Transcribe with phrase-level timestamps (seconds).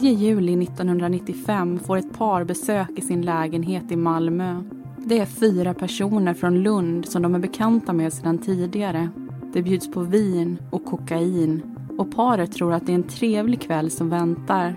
[0.00, 4.62] 3 juli 1995 får ett par besök i sin lägenhet i Malmö.
[4.96, 9.08] Det är fyra personer från Lund som de är bekanta med sedan tidigare.
[9.52, 11.62] Det bjuds på vin och kokain
[11.98, 14.74] och paret tror att det är en trevlig kväll som väntar.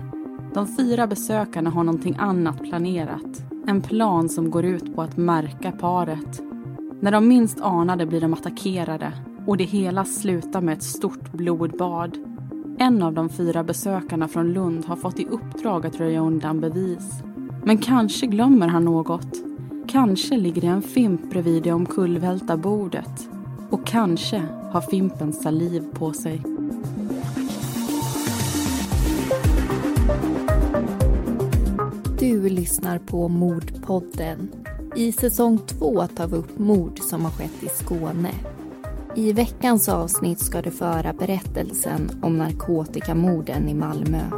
[0.54, 3.42] De fyra besökarna har någonting annat planerat.
[3.66, 6.40] En plan som går ut på att märka paret.
[7.00, 9.12] När de minst anade blir de attackerade
[9.46, 12.35] och det hela slutar med ett stort blodbad.
[12.78, 17.22] En av de fyra besökarna från Lund har fått i uppdrag att röja undan bevis.
[17.64, 19.42] Men kanske glömmer han något.
[19.88, 23.28] Kanske ligger det en fimp bredvid det omkullvälta bordet.
[23.70, 26.42] Och kanske har fimpen saliv på sig.
[32.18, 34.48] Du lyssnar på Mordpodden.
[34.96, 38.32] I säsong två tar vi upp mord som har skett i Skåne.
[39.18, 44.30] I veckans avsnitt ska du föra berättelsen om narkotikamorden i Malmö.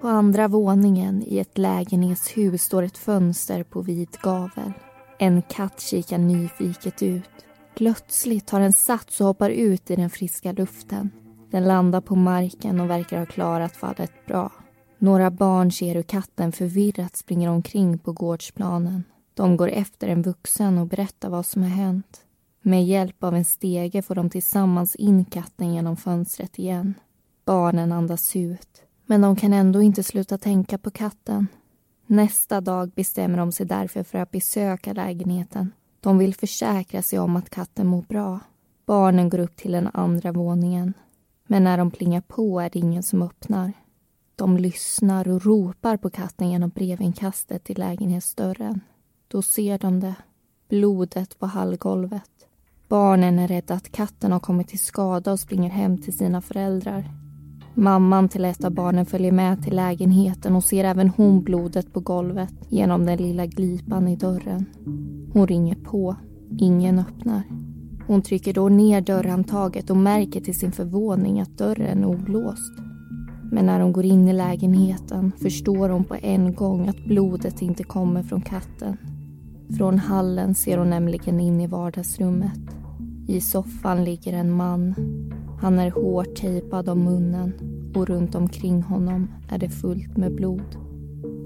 [0.00, 4.72] På andra våningen i ett lägenhetshus står ett fönster på vit gavel.
[5.18, 7.30] En katt kikar nyfiket ut.
[7.76, 11.10] Plötsligt tar den sats och hoppar ut i den friska luften.
[11.52, 14.52] Den landar på marken och verkar ha klarat fallet bra.
[14.98, 19.04] Några barn ser hur katten förvirrat springer omkring på gårdsplanen.
[19.34, 22.20] De går efter en vuxen och berättar vad som har hänt.
[22.62, 26.94] Med hjälp av en stege får de tillsammans in katten genom fönstret igen.
[27.44, 28.82] Barnen andas ut.
[29.06, 31.46] Men de kan ändå inte sluta tänka på katten.
[32.06, 35.72] Nästa dag bestämmer de sig därför för att besöka lägenheten.
[36.00, 38.40] De vill försäkra sig om att katten mår bra.
[38.86, 40.94] Barnen går upp till den andra våningen.
[41.52, 43.72] Men när de plingar på är det ingen som öppnar.
[44.36, 48.80] De lyssnar och ropar på katten genom brevinkastet till lägenhetsdörren.
[49.28, 50.14] Då ser de det.
[50.68, 52.30] Blodet på hallgolvet.
[52.88, 57.04] Barnen är rädda att katten har kommit till skada och springer hem till sina föräldrar.
[57.74, 62.00] Mamman till ett av barnen följer med till lägenheten och ser även hon blodet på
[62.00, 64.66] golvet genom den lilla glipan i dörren.
[65.32, 66.16] Hon ringer på.
[66.58, 67.42] Ingen öppnar.
[68.06, 72.72] Hon trycker då ner dörrhandtaget och märker till sin förvåning att dörren är olåst.
[73.52, 77.84] Men när hon går in i lägenheten förstår hon på en gång att blodet inte
[77.84, 78.96] kommer från katten.
[79.78, 82.60] Från hallen ser hon nämligen in i vardagsrummet.
[83.28, 84.94] I soffan ligger en man.
[85.60, 87.52] Han är hårt tejpad om munnen
[87.94, 90.76] och runt omkring honom är det fullt med blod.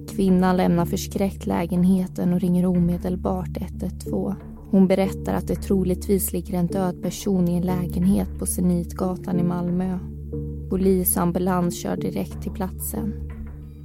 [0.09, 4.35] Kvinnan lämnar förskräckt lägenheten och ringer omedelbart 112.
[4.71, 9.43] Hon berättar att det troligtvis ligger en död person i en lägenhet på Zenitgatan i
[9.43, 9.99] Malmö.
[10.71, 13.15] Polis och ambulans kör direkt till platsen.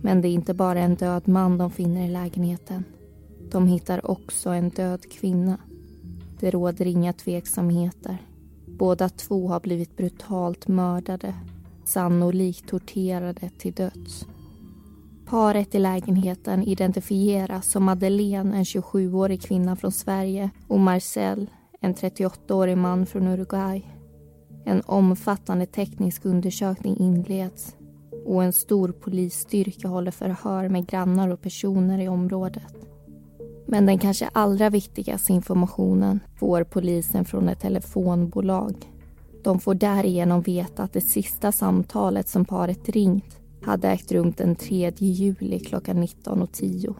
[0.04, 2.84] Men det är inte bara en död man de finner i lägenheten.
[3.52, 5.58] De hittar också en död kvinna.
[6.40, 8.18] Det råder inga tveksamheter.
[8.68, 11.34] Båda två har blivit brutalt mördade,
[11.86, 14.26] sannolikt torterade till döds.
[15.32, 21.50] Paret i lägenheten identifieras som Madeleine, en 27-årig kvinna från Sverige och Marcel,
[21.82, 23.86] en 38-årig man från Uruguay.
[24.66, 27.76] En omfattande teknisk undersökning inleds
[28.26, 32.76] och en stor polisstyrka håller förhör med grannar och personer i området.
[33.68, 38.76] Men den kanske allra viktigaste informationen får polisen från ett telefonbolag.
[39.44, 44.56] De får därigenom veta att det sista samtalet som paret ringt hade ägt rum den
[44.56, 46.96] 3 juli klockan 19.10.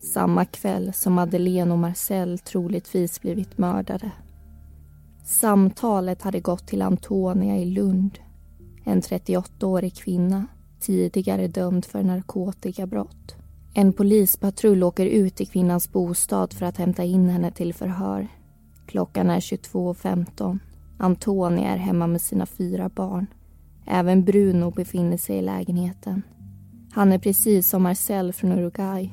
[0.00, 4.10] Samma kväll som Madeleine och Marcel troligtvis blivit mördade.
[5.24, 8.18] Samtalet hade gått till Antonia i Lund.
[8.84, 10.46] En 38-årig kvinna,
[10.80, 13.36] tidigare dömd för narkotikabrott.
[13.74, 18.28] En polispatrull åker ut till kvinnans bostad för att hämta in henne till förhör.
[18.86, 20.58] Klockan är 22.15.
[20.98, 23.26] Antonia är hemma med sina fyra barn.
[23.86, 26.22] Även Bruno befinner sig i lägenheten.
[26.92, 29.12] Han är precis som Marcel från Uruguay.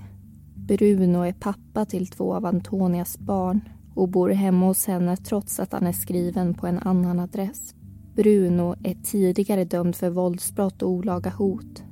[0.55, 3.61] Bruno är pappa till två av Antonias barn
[3.95, 7.75] och bor hemma hos henne trots att han är skriven på en annan adress.
[8.15, 11.83] Bruno är tidigare dömd för våldsbrott och olaga hot.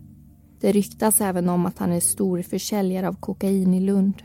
[0.59, 4.23] Det ryktas även om att han är stor försäljare av kokain i Lund.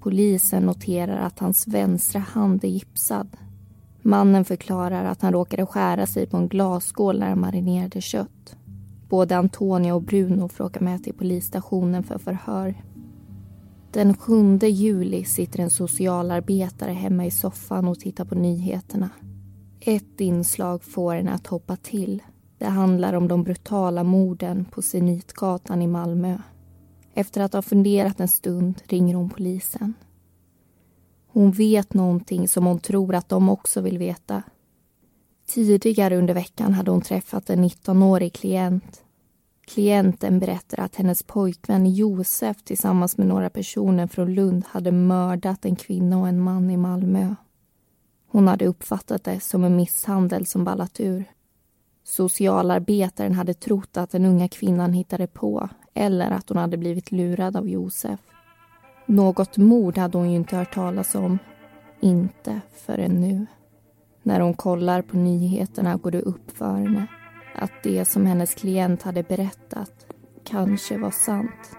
[0.00, 3.28] Polisen noterar att hans vänstra hand är gipsad
[4.08, 8.56] Mannen förklarar att han råkade skära sig på en glasskål när han marinerade kött.
[9.08, 12.74] Både Antonia och Bruno får åka med till polisstationen för förhör.
[13.90, 19.10] Den 7 juli sitter en socialarbetare hemma i soffan och tittar på nyheterna.
[19.80, 22.22] Ett inslag får henne att hoppa till.
[22.58, 26.38] Det handlar om de brutala morden på Zenitgatan i Malmö.
[27.14, 29.94] Efter att ha funderat en stund ringer hon polisen.
[31.38, 34.42] Hon vet någonting som hon tror att de också vill veta.
[35.46, 39.04] Tidigare under veckan hade hon träffat en 19-årig klient.
[39.66, 45.76] Klienten berättar att hennes pojkvän Josef tillsammans med några personer från Lund hade mördat en
[45.76, 47.34] kvinna och en man i Malmö.
[48.28, 51.24] Hon hade uppfattat det som en misshandel som ballat ur.
[52.04, 57.56] Socialarbetaren hade trott att den unga kvinnan hittade på eller att hon hade blivit lurad
[57.56, 58.20] av Josef.
[59.08, 61.38] Något mord hade hon ju inte hört talas om.
[62.00, 63.46] Inte förrän nu.
[64.22, 67.06] När hon kollar på nyheterna går det upp för henne
[67.54, 70.06] att det som hennes klient hade berättat
[70.44, 71.76] kanske var sant.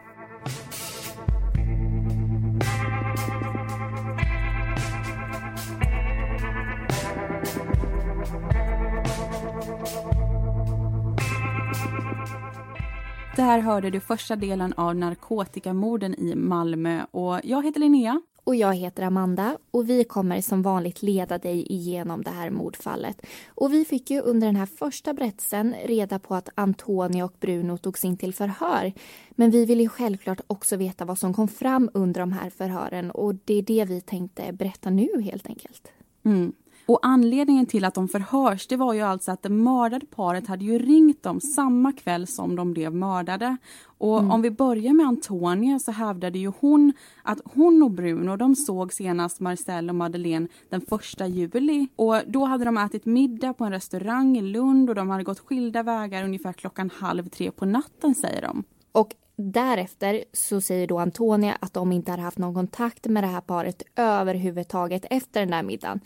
[13.40, 18.22] Där hörde du första delen av narkotikamorden i Malmö och jag heter Linnea.
[18.44, 23.22] Och jag heter Amanda och vi kommer som vanligt leda dig igenom det här mordfallet.
[23.48, 27.78] Och vi fick ju under den här första berättelsen reda på att Antonia och Bruno
[27.78, 28.94] togs in till förhör.
[29.32, 33.12] Men vi vill ju självklart också veta vad som kom fram under de här förhören
[33.12, 35.92] och det är det vi tänkte berätta nu helt enkelt.
[36.26, 36.54] Mm.
[36.90, 40.66] Och anledningen till att de förhörs det var ju alltså att det mördade paret hade
[40.66, 43.58] ju ringt dem samma kväll som de blev mördade.
[43.98, 44.32] Och mm.
[44.32, 46.94] om vi börjar med Antonia så hävdade ju hon
[47.24, 51.88] att hon och Bruno de såg senast Marcel och Madeleine den första juli.
[51.96, 55.40] Och då hade de ätit middag på en restaurang i Lund och de hade gått
[55.40, 58.64] skilda vägar ungefär klockan halv tre på natten säger de.
[58.92, 63.28] Och Därefter så säger då Antonia att de inte har haft någon kontakt med det
[63.28, 66.00] här paret överhuvudtaget efter den där middagen.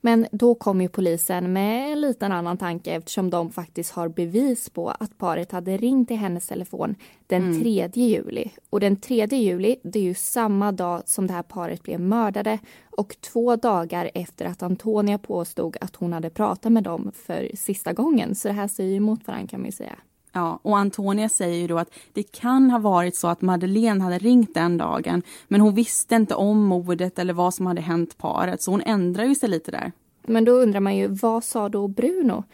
[0.00, 4.70] Men då kom ju polisen med en liten annan tanke eftersom de faktiskt har bevis
[4.70, 6.94] på att paret hade ringt till hennes telefon
[7.26, 7.60] den mm.
[7.60, 8.50] 3 juli.
[8.70, 12.58] Och den 3 juli, det är ju samma dag som det här paret blev mördade
[12.90, 17.92] och två dagar efter att Antonia påstod att hon hade pratat med dem för sista
[17.92, 18.34] gången.
[18.34, 19.98] Så det här säger emot varandra kan man ju säga.
[20.32, 24.18] Ja, och Antonia säger ju då att det kan ha varit så att Madeleine hade
[24.18, 28.62] ringt den dagen men hon visste inte om mordet eller vad som hade hänt paret
[28.62, 29.92] så hon ändrar ju sig lite där.
[30.26, 32.44] Men då undrar man ju, vad sa då Bruno?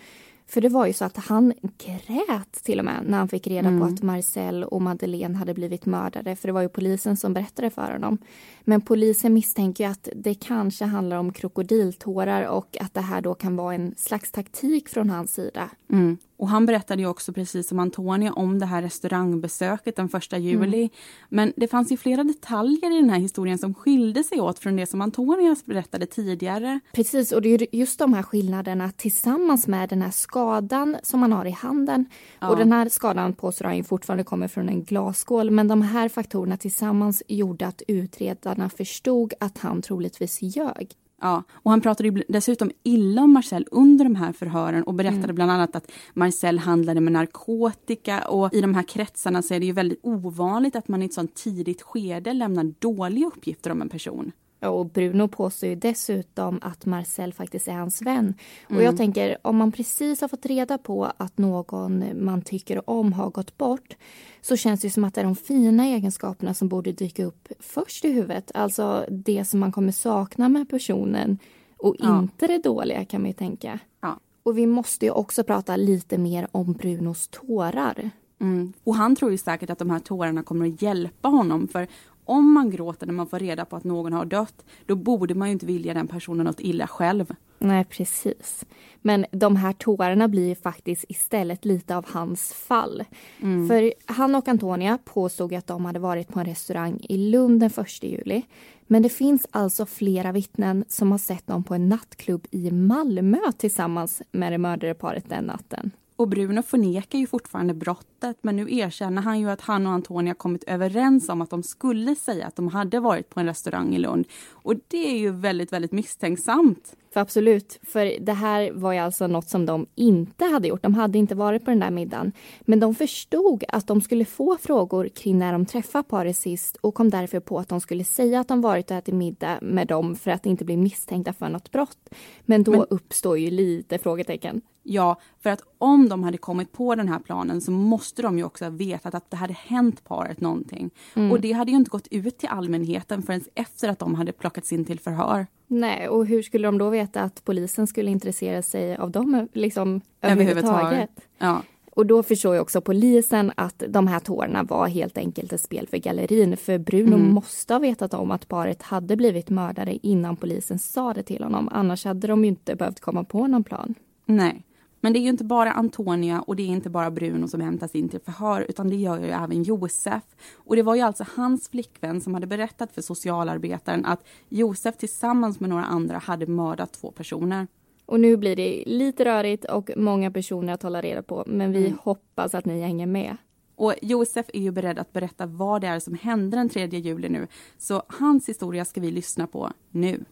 [0.49, 3.69] För det var ju så att han grät till och med när han fick reda
[3.69, 3.81] mm.
[3.81, 6.37] på att Marcel och Madeleine hade blivit mördade.
[6.37, 8.19] För det var ju polisen som berättade för honom.
[8.64, 13.56] Men polisen misstänker att det kanske handlar om krokodiltårar och att det här då kan
[13.56, 15.70] vara en slags taktik från hans sida.
[15.93, 16.19] Mm.
[16.36, 20.78] Och han berättade ju också precis som Antonia om det här restaurangbesöket den första juli.
[20.78, 20.90] Mm.
[21.28, 24.76] Men det fanns ju flera detaljer i den här historien som skilde sig åt från
[24.76, 26.80] det som Antonia berättade tidigare.
[26.92, 31.32] Precis, och det är just de här skillnaderna tillsammans med den här skadan som man
[31.32, 32.04] har i handen.
[32.40, 32.48] Ja.
[32.48, 35.50] Och den här skadan påstår han fortfarande kommer från en glasskål.
[35.50, 40.96] Men de här faktorerna tillsammans gjorde att utredarna förstod att han troligtvis ljög.
[41.20, 45.34] Ja, och han pratade dessutom illa om Marcel under de här förhören och berättade mm.
[45.34, 49.66] bland annat att Marcel handlade med narkotika och i de här kretsarna så är det
[49.66, 53.88] ju väldigt ovanligt att man i ett sånt tidigt skede lämnar dåliga uppgifter om en
[53.88, 54.32] person.
[54.60, 58.34] Och Bruno påstår ju dessutom att Marcel faktiskt är hans vän.
[58.68, 58.76] Mm.
[58.76, 63.12] Och jag tänker, om man precis har fått reda på att någon man tycker om
[63.12, 63.96] har gått bort
[64.40, 68.04] så känns det som att det är de fina egenskaperna som borde dyka upp först
[68.04, 68.50] i huvudet.
[68.54, 71.38] Alltså det som man kommer sakna med personen
[71.76, 72.18] och ja.
[72.18, 73.78] inte det dåliga kan man ju tänka.
[74.00, 74.20] Ja.
[74.42, 78.10] Och vi måste ju också prata lite mer om Brunos tårar.
[78.40, 78.72] Mm.
[78.84, 81.86] Och han tror ju säkert att de här tårarna kommer att hjälpa honom för
[82.26, 85.49] om man gråter när man får reda på att någon har dött, då borde man
[85.49, 87.35] ju inte vilja den personen något illa själv.
[87.59, 88.64] Nej, precis.
[89.02, 93.04] Men de här tårarna blir faktiskt istället lite av hans fall.
[93.42, 93.68] Mm.
[93.68, 97.71] För han och Antonia påstod att de hade varit på en restaurang i Lund den
[97.76, 98.42] 1 juli.
[98.87, 103.38] Men det finns alltså flera vittnen som har sett dem på en nattklubb i Malmö
[103.56, 105.90] tillsammans med det mördade paret den natten.
[106.16, 110.35] Och Bruno förnekar ju fortfarande brottet men nu erkänner han ju att han och Antonia
[110.35, 113.99] kommit överens om att de skulle säga att de hade varit på en restaurang i
[113.99, 114.26] Lund.
[114.50, 116.96] Och det är ju väldigt, väldigt misstänksamt.
[117.12, 120.82] För absolut, för det här var ju alltså något som de inte hade gjort.
[120.82, 122.32] De hade inte varit på den där middagen.
[122.61, 126.94] Men de förstod att de skulle få frågor kring när de träffade paret sist och
[126.94, 130.16] kom därför på att de skulle säga att de varit och ätit middag med dem
[130.16, 132.08] för att inte bli misstänkta för något brott.
[132.44, 132.87] Men då Men...
[132.90, 134.62] uppstår ju lite frågetecken.
[134.88, 138.45] Ja, för att om de hade kommit på den här planen så måste de ju
[138.45, 140.90] också ha vetat att det hade hänt paret någonting.
[141.14, 141.33] Mm.
[141.33, 144.73] Och det hade ju inte gått ut till allmänheten förrän efter att de hade plockats
[144.73, 145.47] in till förhör.
[145.66, 150.00] Nej, och hur skulle de då veta att polisen skulle intressera sig av dem liksom,
[150.23, 150.64] överhuvudtaget?
[150.73, 151.28] överhuvudtaget?
[151.38, 151.62] Ja.
[151.97, 155.87] Och då förstår ju också polisen att de här tårarna var helt enkelt ett spel
[155.90, 156.57] för gallerin.
[156.57, 157.35] För Bruno mm.
[157.35, 161.69] måste ha vetat om att paret hade blivit mördare innan polisen sa det till honom.
[161.73, 163.95] Annars hade de ju inte behövt komma på någon plan.
[164.26, 164.65] Nej.
[165.06, 167.94] Men det är ju inte bara Antonia och det är inte bara Bruno som hämtas
[167.94, 170.22] in till förhör utan det gör ju även Josef.
[170.54, 175.60] Och det var ju alltså hans flickvän som hade berättat för socialarbetaren att Josef tillsammans
[175.60, 177.66] med några andra hade mördat två personer.
[178.06, 181.86] Och nu blir det lite rörigt och många personer att hålla reda på men vi
[181.86, 181.98] mm.
[182.02, 183.36] hoppas att ni hänger med.
[183.76, 187.28] Och Josef är ju beredd att berätta vad det är som hände den 3 juli
[187.28, 187.46] nu.
[187.78, 190.25] Så hans historia ska vi lyssna på nu.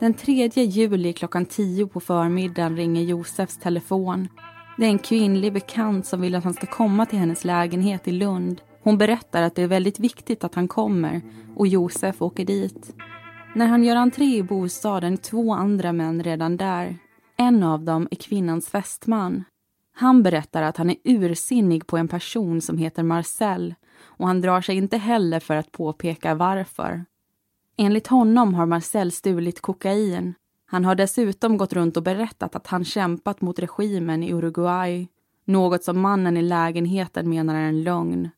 [0.00, 4.28] Den 3 juli klockan 10 på förmiddagen ringer Josefs telefon.
[4.78, 8.12] Det är en kvinnlig bekant som vill att han ska komma till hennes lägenhet i
[8.12, 8.60] Lund.
[8.82, 11.20] Hon berättar att det är väldigt viktigt att han kommer
[11.56, 12.94] och Josef åker dit.
[13.54, 16.96] När han gör entré i bostaden är två andra män redan där.
[17.36, 19.44] En av dem är kvinnans fästman.
[19.96, 24.60] Han berättar att han är ursinnig på en person som heter Marcel och han drar
[24.60, 27.04] sig inte heller för att påpeka varför.
[27.82, 30.34] Enligt honom har Marcel stulit kokain.
[30.66, 35.08] Han har dessutom gått runt och berättat att han kämpat mot regimen i Uruguay.
[35.44, 38.30] Något som mannen i lägenheten menar är en lögn.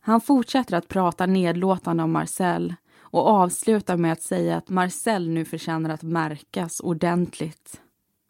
[0.00, 5.44] Han fortsätter att prata nedlåtande om Marcel och avslutar med att säga att Marcel nu
[5.44, 7.80] förtjänar att märkas ordentligt.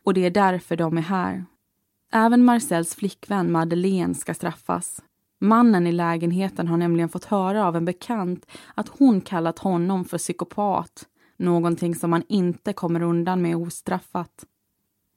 [0.04, 1.44] Och det är därför de är här.
[2.12, 5.02] Även Marcels flickvän Madeleine ska straffas.
[5.42, 10.18] Mannen i lägenheten har nämligen fått höra av en bekant att hon kallat honom för
[10.18, 11.06] psykopat,
[11.36, 14.44] någonting som man inte kommer undan med ostraffat.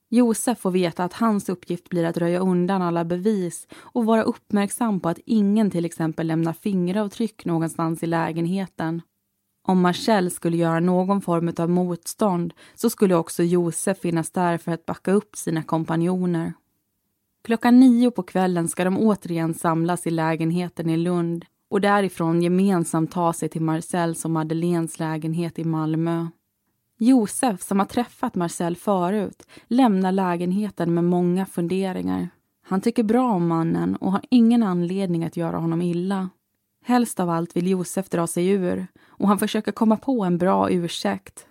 [0.10, 5.00] Josef får veta att hans uppgift blir att röja undan alla bevis och vara uppmärksam
[5.00, 9.02] på att ingen till exempel lämnar fingeravtryck någonstans i lägenheten.
[9.68, 14.72] Om Marcel skulle göra någon form av motstånd så skulle också Josef finnas där för
[14.72, 16.54] att backa upp sina kompanjoner.
[17.44, 23.12] Klockan nio på kvällen ska de återigen samlas i lägenheten i Lund och därifrån gemensamt
[23.12, 26.28] ta sig till Marcels och Madeleines lägenhet i Malmö.
[26.98, 32.30] Josef, som har träffat Marcel förut, lämnar lägenheten med många funderingar.
[32.62, 36.30] Han tycker bra om mannen och har ingen anledning att göra honom illa.
[36.86, 40.70] Helst av allt vill Josef dra sig ur och han försöker komma på en bra
[40.72, 41.48] ursäkt.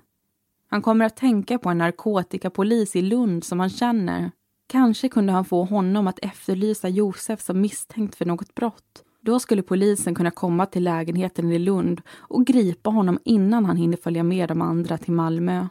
[0.68, 4.30] Han kommer att tänka på en narkotikapolis i Lund som han känner
[4.72, 9.04] Kanske kunde han få honom att efterlysa Josef som misstänkt för något brott.
[9.20, 13.96] Då skulle polisen kunna komma till lägenheten i Lund och gripa honom innan han hinner
[13.96, 15.66] följa med de andra till Malmö.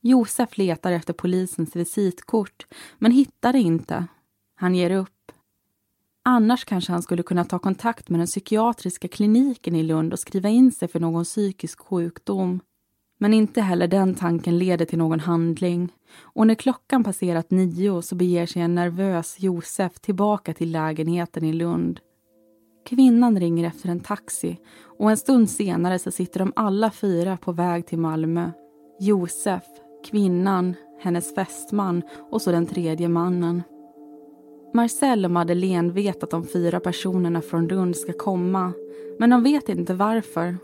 [0.00, 2.66] Josef letar efter polisens visitkort,
[2.98, 4.06] men hittar det inte.
[4.54, 5.32] Han ger upp.
[6.24, 10.48] Annars kanske han skulle kunna ta kontakt med den psykiatriska kliniken i Lund och skriva
[10.48, 12.60] in sig för någon psykisk sjukdom.
[13.18, 15.92] Men inte heller den tanken leder till någon handling.
[16.20, 21.52] Och när klockan passerat nio så beger sig en nervös Josef tillbaka till lägenheten i
[21.52, 22.00] Lund.
[22.86, 24.58] Kvinnan ringer efter en taxi
[24.98, 28.50] och en stund senare så sitter de alla fyra på väg till Malmö.
[29.00, 29.64] Josef,
[30.04, 33.62] kvinnan, hennes fästman och så den tredje mannen.
[34.74, 38.72] Marcel och Madeleine vet att de fyra personerna från Lund ska komma
[39.18, 40.56] men de vet inte varför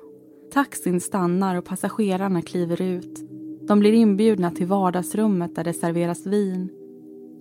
[0.53, 3.21] Taxin stannar och passagerarna kliver ut.
[3.69, 6.71] De blir inbjudna till vardagsrummet där det serveras vin.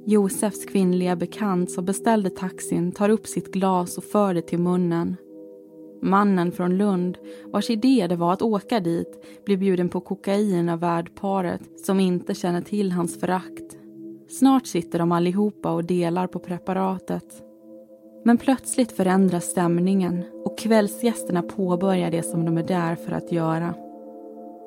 [0.06, 5.16] Josefs kvinnliga bekant som beställde taxin tar upp sitt glas och för det till munnen.
[6.02, 10.80] Mannen från Lund, vars idé det var att åka dit, blir bjuden på kokain av
[10.80, 13.78] värdparet som inte känner till hans förakt.
[14.30, 17.49] Snart sitter de allihopa och delar på preparatet.
[18.30, 23.74] Men plötsligt förändras stämningen och kvällsgästerna påbörjar det som de är där för att göra.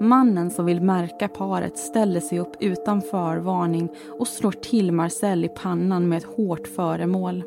[0.00, 3.88] Mannen som vill märka paret ställer sig upp utan förvarning
[4.18, 7.44] och slår till Marcel i pannan med ett hårt föremål.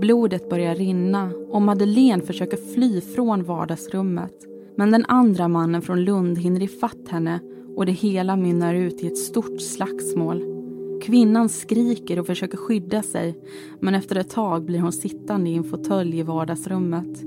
[0.00, 4.34] Blodet börjar rinna och Madeleine försöker fly från vardagsrummet.
[4.76, 7.40] Men den andra mannen från Lund hinner ifatt henne
[7.76, 10.55] och det hela mynnar ut i ett stort slagsmål.
[11.02, 13.38] Kvinnan skriker och försöker skydda sig
[13.80, 17.22] men efter ett tag blir hon sittande i en fåtölj i vardagsrummet.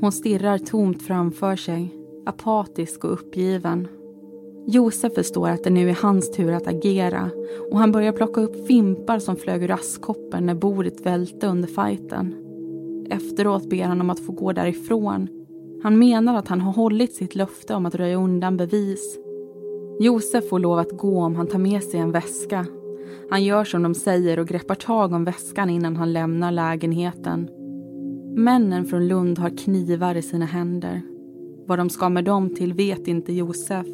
[0.00, 1.94] Hon stirrar tomt framför sig,
[2.26, 3.88] apatisk och uppgiven.
[4.66, 7.30] Josef förstår att det nu är hans tur att agera
[7.70, 12.34] och han börjar plocka upp fimpar som flög ur askkoppen när bordet välte under fighten.
[13.10, 15.28] Efteråt ber han om att få gå därifrån.
[15.82, 19.18] Han menar att han har hållit sitt löfte om att röja undan bevis.
[20.00, 22.66] Josef får lov att gå om han tar med sig en väska
[23.30, 27.50] han gör som de säger och greppar tag om väskan innan han lämnar lägenheten.
[28.36, 31.02] Männen från Lund har knivar i sina händer.
[31.66, 33.86] Vad de ska med dem till vet inte Josef.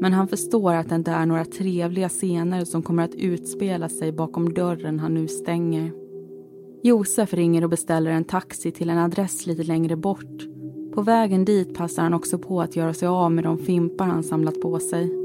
[0.00, 4.12] Men han förstår att det inte är några trevliga scener som kommer att utspela sig
[4.12, 5.92] bakom dörren han nu stänger.
[6.82, 10.46] Josef ringer och beställer en taxi till en adress lite längre bort.
[10.94, 14.22] På vägen dit passar han också på att göra sig av med de fimpar han
[14.22, 15.17] samlat på sig.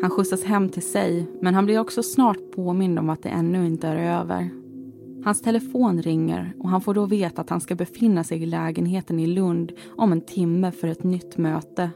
[0.00, 3.66] Han skjutsas hem till sig, men han blir också snart påmind om att det ännu
[3.66, 4.50] inte är över.
[5.24, 9.18] Hans telefon ringer och han får då veta att han ska befinna sig i lägenheten
[9.18, 11.90] i Lund om en timme för ett nytt möte.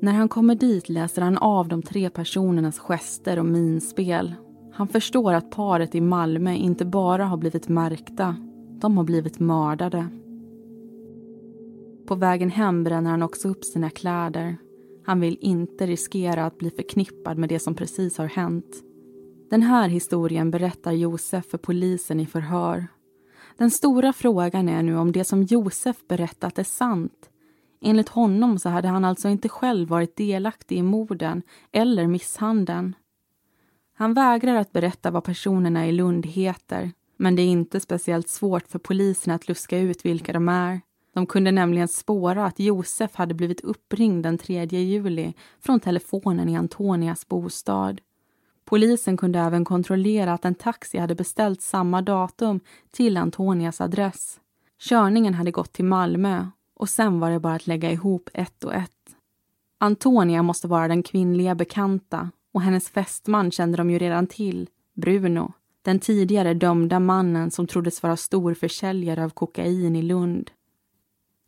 [0.00, 4.34] När han kommer dit läser han av de tre personernas gester och minspel.
[4.72, 8.36] Han förstår att paret i Malmö inte bara har blivit märkta,
[8.80, 10.08] de har blivit mördade.
[12.06, 14.56] På vägen hem bränner han också upp sina kläder.
[15.04, 18.82] Han vill inte riskera att bli förknippad med det som precis har hänt.
[19.50, 22.86] Den här historien berättar Josef för polisen i förhör.
[23.56, 27.30] Den stora frågan är nu om det som Josef berättat är sant.
[27.80, 31.42] Enligt honom så hade han alltså inte själv varit delaktig i morden
[31.72, 32.94] eller misshandeln.
[33.96, 38.68] Han vägrar att berätta vad personerna i Lund heter men det är inte speciellt svårt
[38.68, 40.80] för polisen att luska ut vilka de är.
[41.14, 46.56] De kunde nämligen spåra att Josef hade blivit uppringd den 3 juli från telefonen i
[46.56, 48.00] Antonias bostad.
[48.64, 54.40] Polisen kunde även kontrollera att en taxi hade beställt samma datum till Antonias adress.
[54.78, 58.74] Körningen hade gått till Malmö och sen var det bara att lägga ihop ett och
[58.74, 58.90] ett.
[59.78, 65.52] Antonia måste vara den kvinnliga bekanta och hennes fästman kände de ju redan till, Bruno,
[65.82, 70.50] den tidigare dömda mannen som troddes vara storförsäljare av kokain i Lund.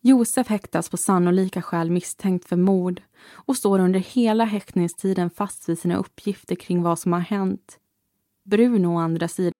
[0.06, 5.78] Josef häktas på sannolika skäl misstänkt för mord och står under hela häktningstiden fast vid
[5.78, 7.78] sina uppgifter kring vad som har hänt.
[8.44, 9.52] Bruno å andra sidan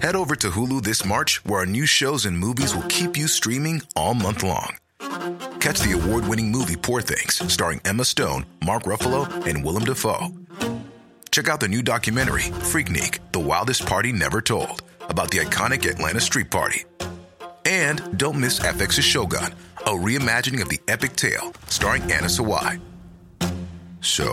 [0.00, 3.28] Head over to Hulu this March where our new shows and movies will keep you
[3.28, 4.76] streaming all month long.
[5.60, 10.28] Catch the award-winning movie Poor things starring Emma Stone, Mark Ruffalo and Willem Dafoe.
[11.30, 16.20] Check out the new documentary Freaknik, The Wildest Party Never Told about the iconic Atlanta
[16.20, 16.84] Street Party.
[17.68, 22.80] And don't miss FX's Shogun, a reimagining of the epic tale starring Anna Sawai.
[24.00, 24.24] So,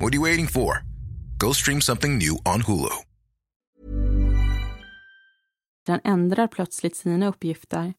[0.00, 0.82] what are you waiting for?
[1.38, 2.90] Go stream something new on Hulu.
[5.86, 7.94] Han ändrar plötsligt sina uppgifter.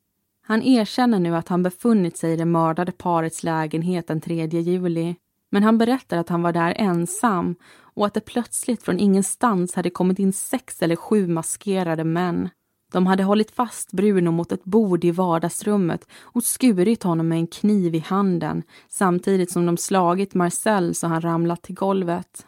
[0.47, 5.15] Han erkänner nu att han befunnit sig i det mördade parets lägenhet den 3 juli.
[5.51, 9.89] Men han berättar att han var där ensam och att det plötsligt från ingenstans hade
[9.89, 12.49] kommit in sex eller sju maskerade män.
[12.95, 17.47] De hade hållit fast Bruno mot ett bord i vardagsrummet och skurit honom med en
[17.47, 22.45] kniv i handen samtidigt som de slagit Marcel så han ramlat till golvet.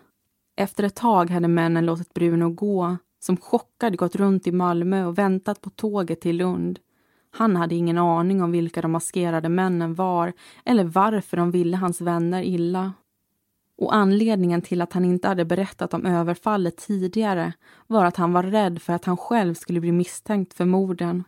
[0.58, 5.18] Efter ett tag hade männen låtit Bruno gå, som chockad gått runt i Malmö och
[5.18, 6.80] väntat på tåget till Lund.
[7.32, 10.34] Han hade ingen aning om vilka de maskerade männen var
[10.66, 12.94] eller varför de ville hans vänner illa.
[13.78, 17.54] Och anledningen till att han inte hade berättat om överfallet tidigare
[17.88, 21.24] var att han var rädd för att han själv skulle bli misstänkt för morden.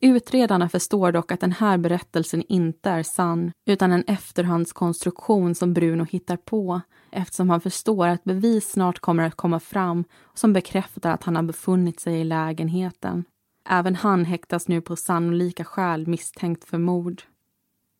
[0.00, 6.04] Utredarna förstår dock att den här berättelsen inte är sann utan en efterhandskonstruktion som Bruno
[6.10, 11.24] hittar på eftersom han förstår att bevis snart kommer att komma fram som bekräftar att
[11.24, 13.24] han har befunnit sig i lägenheten.
[13.68, 17.22] Även han häktas nu på sannolika skäl misstänkt för mord.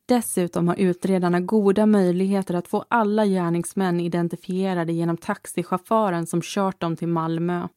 [0.09, 6.97] Dessutom har utredarna goda möjligheter att få alla gärningsmän identifierade genom taxichauffören som kört dem
[6.97, 7.69] till Malmö.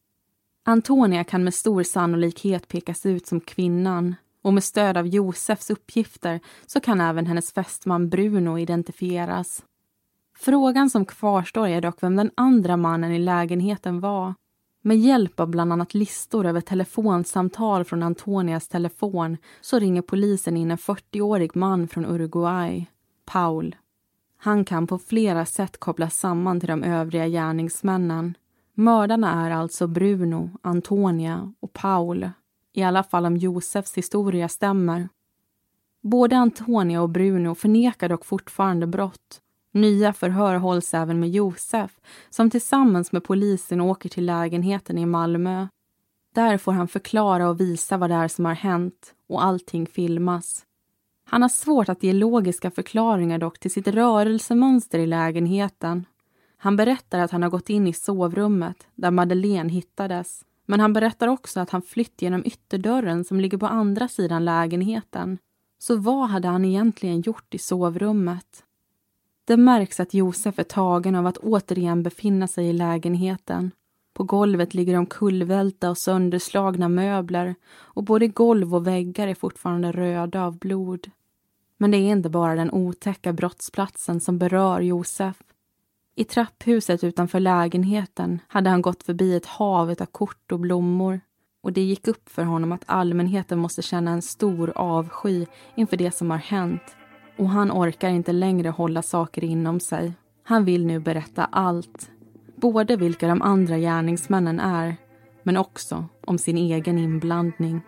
[0.64, 6.40] Antonia kan med stor sannolikhet pekas ut som kvinnan och med stöd av Josefs uppgifter
[6.66, 9.64] så kan även hennes fästman Bruno identifieras.
[10.38, 14.34] Frågan som kvarstår är dock vem den andra mannen i lägenheten var.
[14.82, 20.70] Med hjälp av bland annat listor över telefonsamtal från Antonias telefon så ringer polisen in
[20.70, 22.86] en 40-årig man från Uruguay,
[23.24, 23.76] Paul.
[24.36, 28.34] Han kan på flera sätt kopplas samman till de övriga gärningsmännen.
[28.74, 32.30] Mördarna är alltså Bruno, Antonia och Paul.
[32.72, 35.08] I alla fall om Josefs historia stämmer.
[36.02, 39.40] Både Antonia och Bruno förnekar dock fortfarande brott
[39.72, 41.90] Nya förhör hålls även med Josef
[42.30, 45.66] som tillsammans med polisen åker till lägenheten i Malmö.
[46.34, 50.64] Där får han förklara och visa vad det är som har hänt och allting filmas.
[51.24, 56.04] Han har svårt att ge logiska förklaringar dock till sitt rörelsemönster i lägenheten.
[56.56, 60.44] Han berättar att han har gått in i sovrummet där Madeleine hittades.
[60.66, 65.38] Men han berättar också att han flytt genom ytterdörren som ligger på andra sidan lägenheten.
[65.78, 68.64] Så vad hade han egentligen gjort i sovrummet?
[69.50, 73.70] Det märks att Josef är tagen av att återigen befinna sig i lägenheten.
[74.12, 80.44] På golvet ligger omkullvälta och sönderslagna möbler och både golv och väggar är fortfarande röda
[80.44, 81.10] av blod.
[81.78, 85.36] Men det är inte bara den otäcka brottsplatsen som berör Josef.
[86.14, 91.20] I trapphuset utanför lägenheten hade han gått förbi ett hav av kort och blommor
[91.62, 96.10] och det gick upp för honom att allmänheten måste känna en stor avsky inför det
[96.10, 96.96] som har hänt
[97.40, 100.12] och han orkar inte längre hålla saker inom sig.
[100.42, 102.10] Han vill nu berätta allt.
[102.56, 104.96] Både vilka de andra gärningsmännen är
[105.42, 107.80] men också om sin egen inblandning.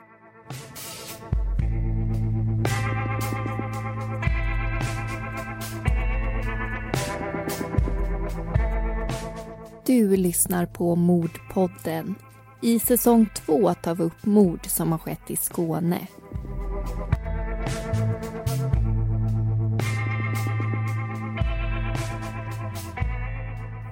[9.86, 12.14] Du lyssnar på Mordpodden.
[12.60, 16.08] I säsong två tar vi upp mord som har skett i Skåne.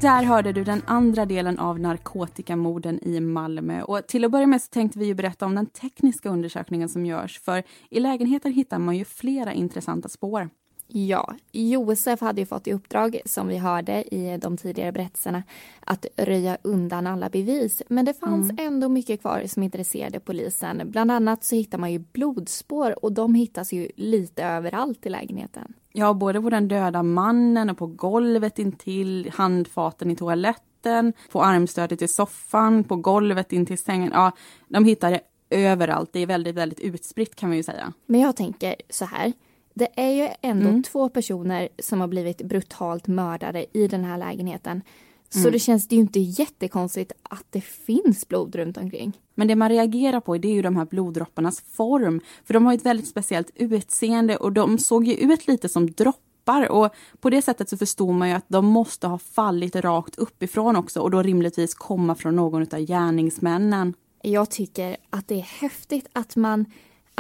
[0.01, 3.83] Där hörde du den andra delen av narkotikamorden i Malmö.
[3.83, 7.07] Och till att börja med så tänkte vi ju berätta om den tekniska undersökningen som
[7.07, 7.41] görs.
[7.41, 10.51] För i lägenheter hittar man ju flera intressanta spår.
[10.93, 15.43] Ja, Josef hade ju fått i uppdrag, som vi hörde i de tidigare berättelserna,
[15.81, 17.83] att röja undan alla bevis.
[17.89, 18.67] Men det fanns mm.
[18.67, 20.83] ändå mycket kvar som intresserade polisen.
[20.85, 25.75] Bland annat så hittar man ju blodspår och de hittas ju lite överallt i lägenheten.
[25.93, 32.03] Ja, både på den döda mannen och på golvet intill, handfaten i toaletten, på armstödet
[32.03, 34.11] i soffan, på golvet intill sängen.
[34.15, 34.33] Ja,
[34.69, 36.11] de hittar det överallt.
[36.13, 37.93] Det är väldigt, väldigt utspritt kan man ju säga.
[38.07, 39.33] Men jag tänker så här.
[39.81, 40.83] Det är ju ändå mm.
[40.83, 44.83] två personer som har blivit brutalt mördade i den här lägenheten.
[45.29, 45.53] Så mm.
[45.53, 49.19] det känns det ju inte jättekonstigt att det finns blod runt omkring.
[49.35, 52.21] Men det man reagerar på det är ju de här bloddropparnas form.
[52.45, 56.69] För de har ett väldigt speciellt utseende och de såg ju ut lite som droppar.
[56.71, 60.77] Och på det sättet så förstår man ju att de måste ha fallit rakt uppifrån
[60.77, 63.95] också och då rimligtvis komma från någon av gärningsmännen.
[64.23, 66.67] Jag tycker att det är häftigt att man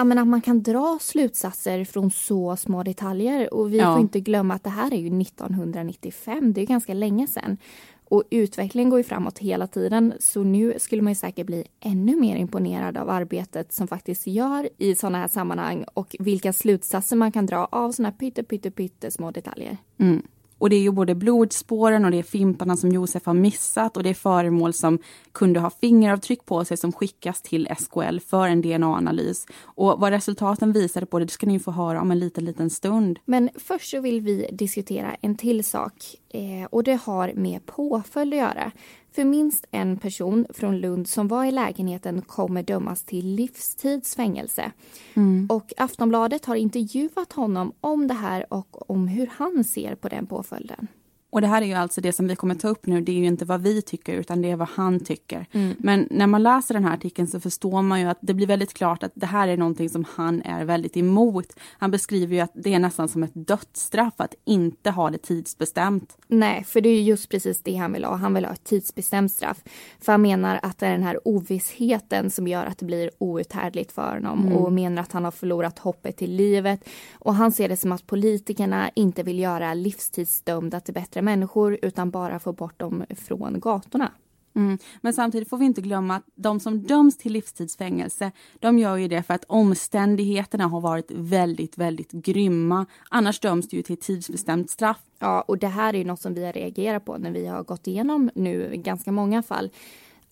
[0.01, 3.55] ja, men att man kan dra slutsatser från så små detaljer.
[3.55, 3.95] Och vi ja.
[3.95, 7.57] får inte glömma att det här är ju 1995, det är ganska länge sedan.
[8.05, 12.17] Och utvecklingen går ju framåt hela tiden så nu skulle man ju säkert bli ännu
[12.17, 17.33] mer imponerad av arbetet som faktiskt gör i sådana här sammanhang och vilka slutsatser man
[17.33, 19.77] kan dra av sådana här pytte, pytte, pytte små detaljer.
[19.99, 20.23] Mm.
[20.61, 24.03] Och det är ju både blodspåren och det är fimparna som Josef har missat och
[24.03, 24.99] det är föremål som
[25.33, 29.47] kunde ha fingeravtryck på sig som skickas till SKL för en DNA-analys.
[29.65, 32.71] Och vad resultaten visade på det, det ska ni få höra om en liten, liten
[32.71, 33.19] stund.
[33.25, 35.95] Men först så vill vi diskutera en till sak
[36.29, 38.73] eh, och det har med påföljd att göra.
[39.13, 44.73] För minst en person från Lund som var i lägenheten kommer dömas till livstidsfängelse.
[45.15, 45.47] Mm.
[45.51, 50.27] Och Aftonbladet har intervjuat honom om det här och om hur han ser på den
[50.27, 50.89] påföljden.
[51.31, 53.17] Och det här är ju alltså det som vi kommer ta upp nu, det är
[53.17, 55.47] ju inte vad vi tycker utan det är vad han tycker.
[55.53, 55.77] Mm.
[55.79, 58.75] Men när man läser den här artikeln så förstår man ju att det blir väldigt
[58.75, 61.53] klart att det här är någonting som han är väldigt emot.
[61.79, 66.17] Han beskriver ju att det är nästan som ett dödsstraff att inte ha det tidsbestämt.
[66.29, 68.15] Nej, för det är just precis det han vill ha.
[68.17, 69.59] Han vill ha ett tidsbestämt straff.
[70.01, 73.93] För han menar att det är den här ovissheten som gör att det blir outhärdligt
[73.93, 74.53] för honom mm.
[74.53, 76.89] och menar att han har förlorat hoppet till livet.
[77.13, 81.79] Och han ser det som att politikerna inte vill göra livstidsdömda till bättre bättre människor
[81.83, 84.13] utan bara få bort dem från gatorna.
[84.57, 84.79] Mm.
[85.03, 89.09] Men samtidigt får vi inte glömma att de som döms till livstidsfängelse, de gör ju
[89.09, 92.87] det för att omständigheterna har varit väldigt, väldigt grymma.
[93.11, 95.01] Annars döms du ju till tidsbestämt straff.
[95.19, 97.65] Ja, och det här är ju något som vi har reagerat på när vi har
[97.65, 99.71] gått igenom nu ganska många fall.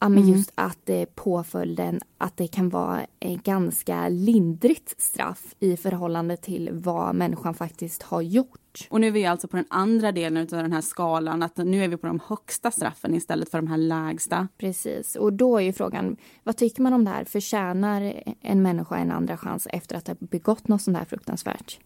[0.00, 0.34] Ja, men mm.
[0.34, 6.70] just att eh, påföljden, att det kan vara ett ganska lindrigt straff i förhållande till
[6.72, 8.88] vad människan faktiskt har gjort.
[8.90, 11.84] Och nu är vi alltså på den andra delen av den här skalan, att nu
[11.84, 14.48] är vi på de högsta straffen istället för de här lägsta.
[14.58, 17.24] Precis, och då är ju frågan, vad tycker man om det här?
[17.24, 21.78] Förtjänar en människa en andra chans efter att ha begått något sånt här fruktansvärt?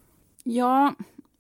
[0.45, 0.95] Ja,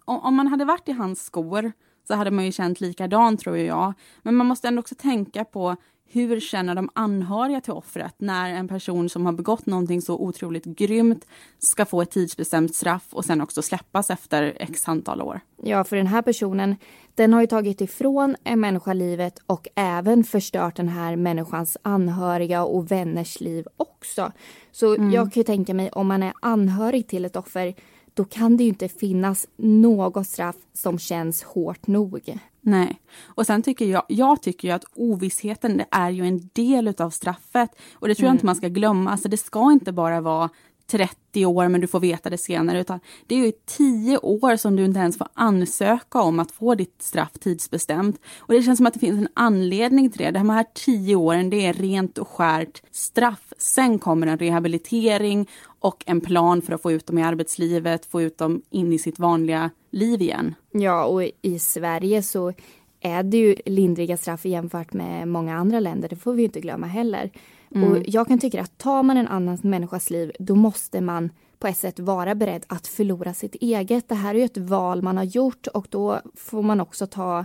[0.05, 1.73] om man hade varit i hans skor
[2.09, 3.93] så hade man ju känt likadant tror jag.
[4.23, 5.77] Men man måste ändå också tänka på
[6.13, 10.65] hur känner de anhöriga till offret när en person som har begått någonting så otroligt
[10.65, 11.27] grymt
[11.59, 15.41] ska få ett tidsbestämt straff och sen också släppas efter x antal år?
[15.63, 16.77] Ja, för den här personen,
[17.15, 22.65] den har ju tagit ifrån en människa livet och även förstört den här människans anhöriga
[22.65, 24.33] och vänners liv också.
[24.73, 25.11] Så mm.
[25.11, 27.75] jag kan ju tänka mig om man är anhörig till ett offer
[28.15, 32.39] då kan det ju inte finnas något straff som känns hårt nog.
[32.65, 33.01] Nej.
[33.25, 37.11] Och sen tycker jag, jag tycker ju att ovissheten det är ju en del utav
[37.11, 37.71] straffet.
[37.95, 38.37] Och det tror jag mm.
[38.37, 39.11] inte man ska glömma.
[39.11, 40.51] Alltså det ska inte bara vara
[40.87, 42.81] 30 30 år men du får veta det senare.
[42.81, 46.75] Utan det är ju 10 år som du inte ens får ansöka om att få
[46.75, 48.21] ditt straff tidsbestämt.
[48.39, 50.31] Och det känns som att det finns en anledning till det.
[50.31, 53.53] De här 10 åren det är rent och skärt straff.
[53.59, 55.49] Sen kommer en rehabilitering
[55.81, 58.99] och en plan för att få ut dem i arbetslivet, få ut dem in i
[58.99, 60.55] sitt vanliga liv igen.
[60.71, 62.53] Ja, och i Sverige så
[63.01, 66.09] är det ju lindriga straff jämfört med många andra länder.
[66.09, 67.31] Det får vi inte glömma heller.
[67.75, 67.93] Mm.
[67.93, 71.67] Och jag kan tycka att tar man en annan människas liv, då måste man på
[71.67, 74.09] ett sätt vara beredd att förlora sitt eget.
[74.09, 77.45] Det här är ju ett val man har gjort och då får man också ta,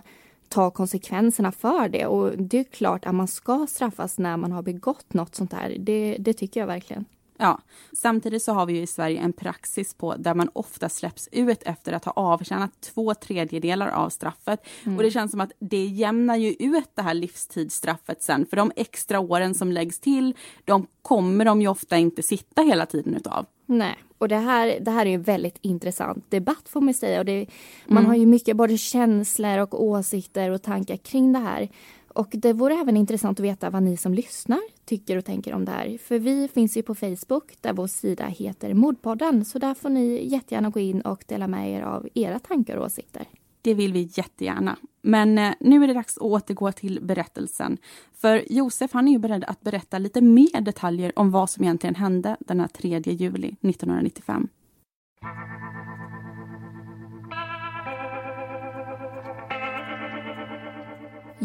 [0.49, 2.05] ta konsekvenserna för det.
[2.05, 5.75] Och det är klart att man ska straffas när man har begått något sånt här.
[5.79, 7.05] Det, det tycker jag verkligen.
[7.38, 7.60] Ja,
[7.93, 11.63] samtidigt så har vi ju i Sverige en praxis på där man ofta släpps ut
[11.63, 14.67] efter att ha avtjänat två tredjedelar av straffet.
[14.84, 14.97] Mm.
[14.97, 18.71] Och det känns som att det jämnar ju ut det här livstidsstraffet sen, för de
[18.76, 23.45] extra åren som läggs till, de kommer de ju ofta inte sitta hela tiden utav.
[23.65, 27.19] Nej, och det här, det här är en väldigt intressant debatt får man säga.
[27.19, 27.45] Och det,
[27.86, 28.10] man mm.
[28.10, 31.69] har ju mycket både känslor och åsikter och tankar kring det här.
[32.17, 35.65] Och det vore även intressant att veta vad ni som lyssnar tycker och tänker om
[35.65, 35.97] det här.
[35.97, 39.45] För vi finns ju på Facebook där vår sida heter Mordpodden.
[39.45, 42.86] Så där får ni jättegärna gå in och dela med er av era tankar och
[42.86, 43.25] åsikter.
[43.62, 44.77] Det vill vi jättegärna.
[45.01, 47.77] Men eh, nu är det dags att återgå till berättelsen.
[48.13, 51.95] För Josef han är ju beredd att berätta lite mer detaljer om vad som egentligen
[51.95, 54.47] hände den här 3 juli 1995.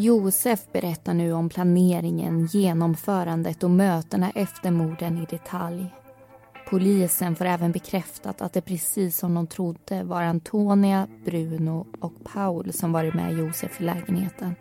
[0.03, 5.95] Josef berättar nu om planeringen, genomförandet och mötena efter morden i detalj.
[6.71, 12.73] Polisen får även bekräftat att det precis som de trodde var Antonia, Bruno och Paul
[12.73, 14.55] som varit med Josef i lägenheten.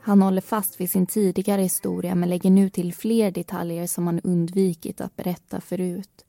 [0.00, 4.20] Han håller fast vid sin tidigare historia men lägger nu till fler detaljer som han
[4.20, 6.24] undvikit att berätta förut.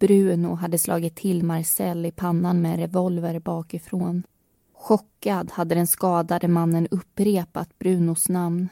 [0.00, 4.22] Bruno hade slagit till Marcel i pannan med en revolver bakifrån
[4.80, 8.68] Chockad hade den skadade mannen upprepat Brunos namn.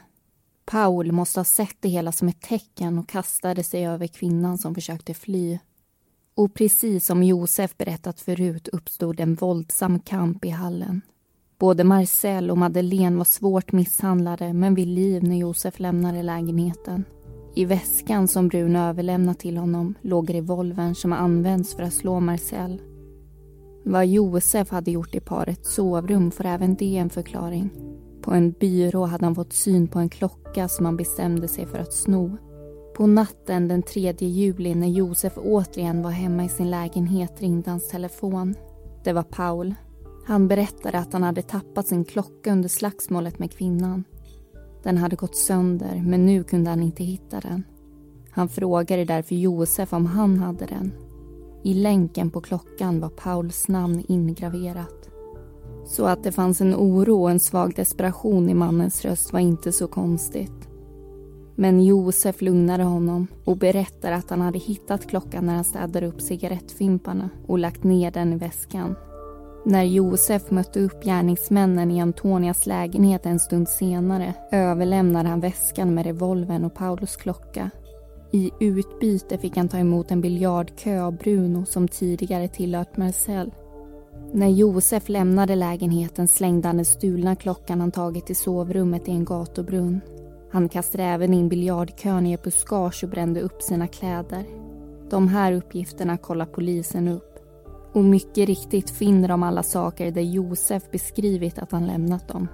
[0.65, 4.75] Paul måste ha sett det hela som ett tecken och kastade sig över kvinnan som
[4.75, 5.59] försökte fly.
[6.35, 11.01] Och precis som Josef berättat förut uppstod en våldsam kamp i hallen.
[11.59, 17.05] Både Marcel och Madeleine var svårt misshandlade men vid liv när Josef lämnade lägenheten.
[17.55, 22.81] I väskan som Bruno överlämnat till honom låg revolvern som använts för att slå Marcel.
[23.83, 27.69] Vad Josef hade gjort i parets sovrum får även det en förklaring.
[28.21, 31.79] På en byrå hade han fått syn på en klocka som han bestämde sig för
[31.79, 32.37] att sno.
[32.95, 37.89] På natten den 3 juli när Josef återigen var hemma i sin lägenhet ringde hans
[37.89, 38.55] telefon.
[39.03, 39.75] Det var Paul.
[40.25, 44.03] Han berättade att han hade tappat sin klocka under slagsmålet med kvinnan.
[44.83, 47.63] Den hade gått sönder, men nu kunde han inte hitta den.
[48.31, 50.93] Han frågade därför Josef om han hade den
[51.63, 55.09] i länken på klockan var Pauls namn ingraverat.
[55.85, 59.71] Så att det fanns en oro och en svag desperation i mannens röst var inte
[59.71, 60.69] så konstigt.
[61.55, 66.21] Men Josef lugnade honom och berättade att han hade hittat klockan när han städade upp
[66.21, 68.95] cigarettfimparna och lagt ner den i väskan.
[69.65, 76.05] När Josef mötte upp gärningsmännen i Antonias lägenhet en stund senare överlämnade han väskan med
[76.05, 77.69] revolvern och Paulus klocka
[78.31, 83.51] i utbyte fick han ta emot en biljardkö av Bruno som tidigare tillhört Marcel.
[84.33, 89.25] När Josef lämnade lägenheten slängde han den stulna klockan han tagit i sovrummet i en
[89.25, 90.01] gatubrunn.
[90.51, 94.43] Han kastade även in biljardkön i ett buskage och brände upp sina kläder.
[95.09, 97.39] De här uppgifterna kollar polisen upp.
[97.93, 102.47] Och mycket riktigt finner de alla saker där Josef beskrivit att han lämnat dem.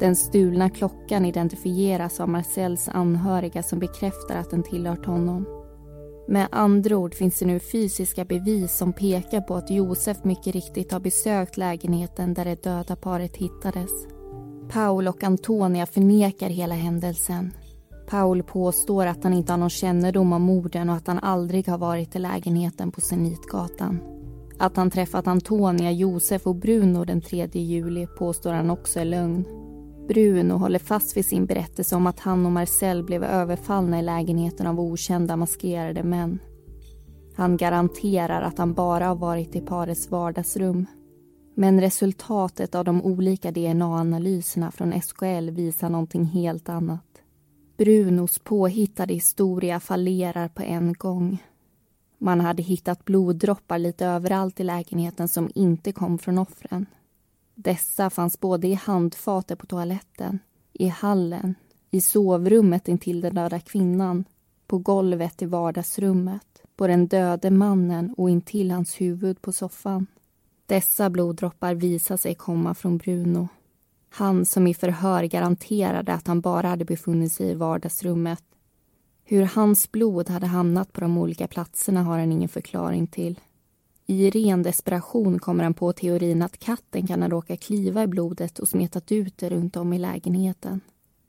[0.00, 5.46] Den stulna klockan identifieras av Marcells anhöriga som bekräftar att den tillhört honom.
[6.28, 10.92] Med andra ord finns det nu fysiska bevis som pekar på att Josef mycket riktigt
[10.92, 13.90] har besökt lägenheten där det döda paret hittades.
[14.68, 17.52] Paul och Antonia förnekar hela händelsen.
[18.08, 21.78] Paul påstår att han inte har någon kännedom om morden och att han aldrig har
[21.78, 24.00] varit i lägenheten på Zenitgatan.
[24.58, 29.44] Att han träffat Antonia, Josef och Bruno den 3 juli påstår han också är lögn.
[30.08, 34.66] Bruno håller fast vid sin berättelse om att han och Marcel blev överfallna i lägenheten
[34.66, 36.38] av okända maskerade män.
[37.36, 40.86] Han garanterar att han bara har varit i parets vardagsrum.
[41.54, 47.22] Men resultatet av de olika DNA-analyserna från SKL visar någonting helt annat.
[47.76, 51.42] Brunos påhittade historia fallerar på en gång.
[52.18, 56.86] Man hade hittat bloddroppar lite överallt i lägenheten som inte kom från offren.
[57.58, 60.38] Dessa fanns både i handfatet på toaletten,
[60.72, 61.54] i hallen,
[61.90, 64.24] i sovrummet intill den döda kvinnan,
[64.66, 66.42] på golvet i vardagsrummet.
[66.76, 70.06] på den döde mannen och intill hans huvud på soffan.
[70.66, 73.48] Dessa bloddroppar visade sig komma från Bruno.
[74.08, 78.42] Han som i förhör garanterade att han bara hade befunnit sig i vardagsrummet.
[79.24, 83.40] Hur hans blod hade hamnat på de olika platserna har han ingen förklaring till.
[84.06, 88.58] I ren desperation kommer han på teorin att katten kan ha råkat kliva i blodet
[88.58, 90.80] och smetat ut det runt om i lägenheten.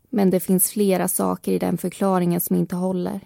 [0.09, 3.19] Men det finns flera saker i den förklaringen som inte håller.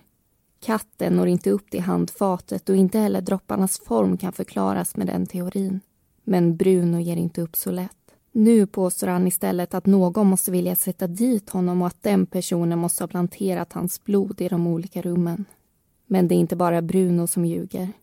[0.60, 5.26] Katten når inte upp till handfatet och inte heller dropparnas form kan förklaras med den
[5.26, 5.80] teorin.
[6.24, 7.98] Men Bruno ger inte upp så lätt.
[8.32, 12.80] Nu påstår han istället att någon måste vilja sätta dit honom och att den personen
[12.80, 15.46] måste ha planterat hans blod i de olika rummen.
[16.06, 17.94] Men det är inte bara Bruno som ljuger.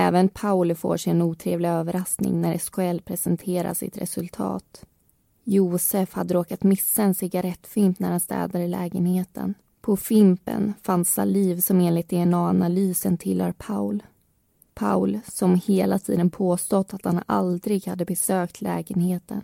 [0.00, 4.84] Även Pauli får sig en otrevlig överraskning när SKL presenterar sitt resultat.
[5.44, 9.54] Josef hade råkat missa en cigarettfimp när han städade lägenheten.
[9.80, 14.02] På fimpen fanns saliv som enligt DNA-analysen tillhör Paul.
[14.74, 19.42] Paul som hela tiden påstått att han aldrig hade besökt lägenheten.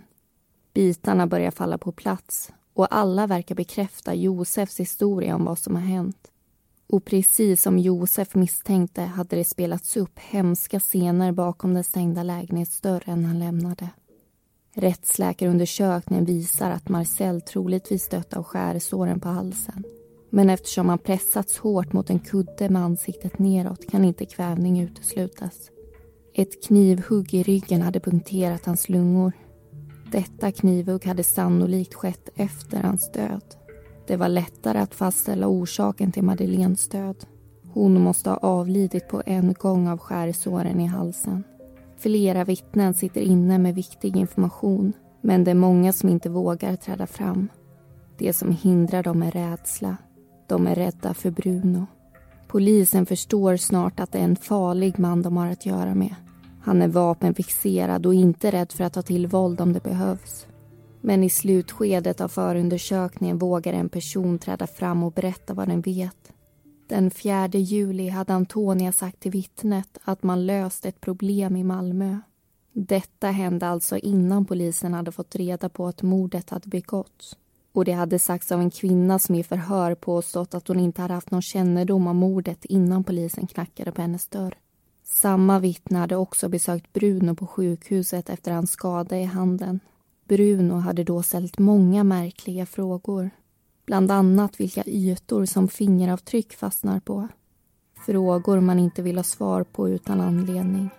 [0.75, 5.83] Bitarna börjar falla på plats och alla verkar bekräfta Josefs historia om vad som har
[5.83, 6.31] hänt.
[6.87, 13.25] Och precis som Josef misstänkte hade det spelats upp hemska scener bakom den stängda lägenhetsdörren
[13.25, 13.89] han lämnade.
[14.77, 19.85] Rättsläkarundersökningen visar att Marcel troligtvis dött av skärsåren på halsen.
[20.31, 25.71] Men eftersom han pressats hårt mot en kudde med ansiktet neråt kan inte kvävning uteslutas.
[26.35, 29.33] Ett knivhugg i ryggen hade punkterat hans lungor.
[30.13, 33.64] Detta knivhugg hade sannolikt skett efter hans död.
[34.07, 37.17] Det var lättare att fastställa orsaken till Madeleines död.
[37.73, 41.45] Hon måste ha avlidit på en gång av skärsåren i halsen.
[41.99, 44.93] Flera vittnen sitter inne med viktig information
[45.27, 47.49] men det är många som inte vågar träda fram.
[48.19, 49.97] Det som hindrar dem är rädsla.
[50.47, 51.87] De är rädda för Bruno.
[52.49, 56.15] Polisen förstår snart att det är en farlig man de har att göra med.
[56.63, 60.47] Han är vapenfixerad och inte rädd för att ta till våld om det behövs.
[61.07, 66.33] Men i slutskedet av förundersökningen vågar en person träda fram och berätta vad den vet.
[66.87, 72.19] Den 4 juli hade Antonia sagt till vittnet att man löst ett problem i Malmö.
[72.73, 77.37] Detta hände alltså innan polisen hade fått reda på att mordet hade begåtts.
[77.73, 81.15] Och det hade sagts av en kvinna som i förhör påstått att hon inte hade
[81.15, 84.59] haft någon kännedom om mordet innan polisen knackade på hennes dörr.
[85.05, 89.81] Samma vittne hade också besökt Bruno på sjukhuset efter hans skada i handen.
[90.25, 93.31] Bruno hade då ställt många märkliga frågor.
[93.87, 97.29] Bland annat vilka ytor som fingeravtryck fastnar på.
[98.07, 100.91] Frågor man inte vill ha svar på utan anledning.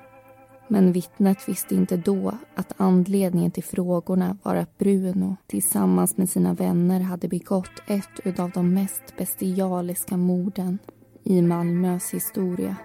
[0.67, 6.53] Men vittnet visste inte då att anledningen till frågorna var att Bruno tillsammans med sina
[6.53, 10.79] vänner hade begått ett av de mest bestialiska morden
[11.23, 12.75] i Malmös historia.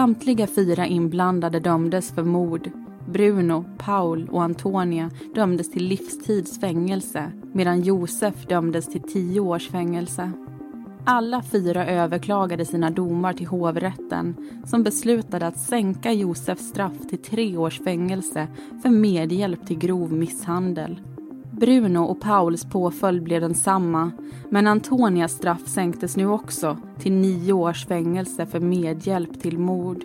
[0.00, 2.70] Samtliga fyra inblandade dömdes för mord.
[3.06, 10.32] Bruno, Paul och Antonia dömdes till livstids fängelse medan Josef dömdes till tio års fängelse.
[11.04, 14.36] Alla fyra överklagade sina domar till hovrätten
[14.66, 18.48] som beslutade att sänka Josefs straff till tre års fängelse
[18.82, 21.00] för medhjälp till grov misshandel.
[21.60, 24.10] Bruno och Pauls påföljd blev densamma
[24.48, 30.04] men Antonias straff sänktes nu också till nio års fängelse för medhjälp till mord.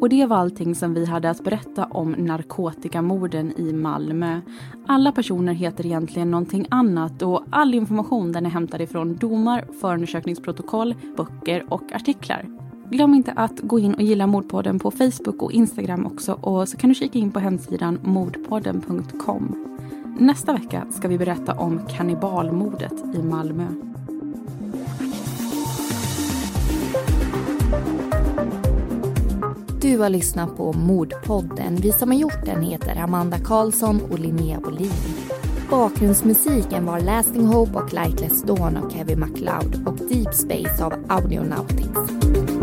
[0.00, 4.40] Och det var allting som vi hade att berätta om narkotikamorden i Malmö.
[4.86, 10.94] Alla personer heter egentligen någonting annat och all information den är hämtad ifrån domar, förundersökningsprotokoll,
[11.16, 12.46] böcker och artiklar.
[12.90, 16.76] Glöm inte att gå in och gilla Mordpodden på Facebook och Instagram också och så
[16.76, 19.71] kan du kika in på hemsidan mordpodden.com.
[20.18, 23.66] Nästa vecka ska vi berätta om kannibalmordet i Malmö.
[29.80, 31.76] Du har lyssnat på Mordpodden.
[31.76, 34.90] Vi som har gjort den heter Amanda Karlsson och Linnea Bolin.
[35.70, 42.61] Bakgrundsmusiken var Lasting Hope och Lightless Dawn av Kevin MacLeod och Deep Space av Audionautics.